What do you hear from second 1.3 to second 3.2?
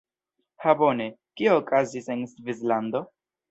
Kio okazis en Svislando?